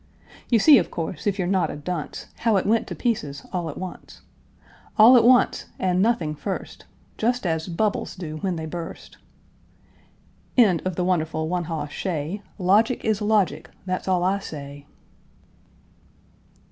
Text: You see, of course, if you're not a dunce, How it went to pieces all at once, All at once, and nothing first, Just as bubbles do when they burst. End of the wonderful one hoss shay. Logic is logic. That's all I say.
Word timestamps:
You 0.49 0.57
see, 0.57 0.79
of 0.79 0.89
course, 0.89 1.27
if 1.27 1.37
you're 1.37 1.47
not 1.47 1.69
a 1.69 1.75
dunce, 1.75 2.25
How 2.37 2.57
it 2.57 2.65
went 2.65 2.87
to 2.87 2.95
pieces 2.95 3.45
all 3.53 3.69
at 3.69 3.77
once, 3.77 4.21
All 4.97 5.15
at 5.15 5.23
once, 5.23 5.67
and 5.77 6.01
nothing 6.01 6.33
first, 6.33 6.85
Just 7.19 7.45
as 7.45 7.67
bubbles 7.67 8.15
do 8.15 8.37
when 8.37 8.55
they 8.55 8.65
burst. 8.65 9.17
End 10.57 10.81
of 10.85 10.95
the 10.95 11.05
wonderful 11.05 11.47
one 11.47 11.65
hoss 11.65 11.91
shay. 11.91 12.41
Logic 12.57 13.05
is 13.05 13.21
logic. 13.21 13.69
That's 13.85 14.07
all 14.07 14.23
I 14.23 14.39
say. 14.39 14.87